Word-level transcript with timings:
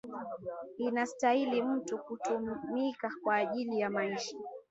Inastahili 0.77 1.61
mutu 1.61 1.97
kutumika 1.99 3.11
kwa 3.23 3.35
ajili 3.35 3.79
ya 3.79 3.89
maisha 3.89 4.37